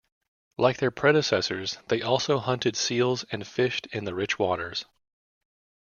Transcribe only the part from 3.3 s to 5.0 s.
fished in the rich waters.